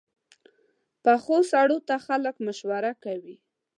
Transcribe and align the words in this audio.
پخو 1.03 1.37
سړو 1.51 1.77
ته 1.87 1.95
خلک 2.05 2.35
مشوره 2.45 2.91
کوي 3.03 3.35